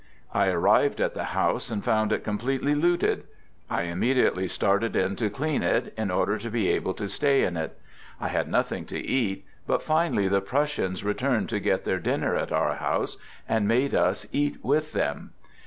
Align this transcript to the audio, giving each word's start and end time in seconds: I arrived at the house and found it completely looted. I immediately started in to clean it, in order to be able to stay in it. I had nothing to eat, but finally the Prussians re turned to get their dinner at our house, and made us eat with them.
I 0.33 0.47
arrived 0.47 0.99
at 0.99 1.13
the 1.13 1.25
house 1.25 1.69
and 1.69 1.83
found 1.83 2.11
it 2.11 2.23
completely 2.23 2.73
looted. 2.73 3.25
I 3.69 3.83
immediately 3.83 4.47
started 4.47 4.95
in 4.95 5.15
to 5.17 5.29
clean 5.29 5.61
it, 5.61 5.93
in 5.95 6.09
order 6.09 6.39
to 6.39 6.49
be 6.49 6.69
able 6.69 6.95
to 6.95 7.07
stay 7.07 7.43
in 7.43 7.55
it. 7.55 7.77
I 8.19 8.29
had 8.29 8.47
nothing 8.49 8.85
to 8.85 8.97
eat, 8.99 9.45
but 9.67 9.83
finally 9.83 10.27
the 10.27 10.41
Prussians 10.41 11.03
re 11.03 11.13
turned 11.13 11.49
to 11.49 11.59
get 11.59 11.85
their 11.85 11.99
dinner 11.99 12.35
at 12.35 12.51
our 12.51 12.77
house, 12.77 13.17
and 13.47 13.67
made 13.67 13.93
us 13.93 14.25
eat 14.31 14.65
with 14.65 14.93
them. 14.93 15.33